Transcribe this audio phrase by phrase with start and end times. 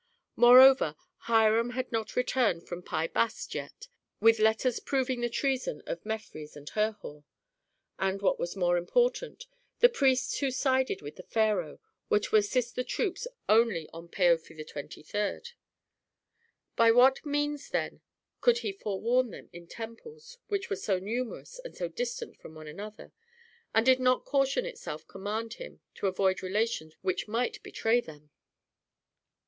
[0.35, 0.95] Moreover,
[1.29, 3.87] Hiram had not returned from Pi Bast yet
[4.19, 7.23] with letters proving the treason of Mefres and Herhor.
[7.99, 9.45] And what was more important,
[9.77, 11.79] the priests who sided with the pharaoh
[12.09, 15.49] were to assist the troops only on Paofi 23d.
[16.75, 18.01] By what means then
[18.39, 22.65] could he forewarn them in temples which were so numerous and so distant from one
[22.65, 23.11] another?
[23.75, 28.31] And did not caution itself command him to avoid relations which might betray them?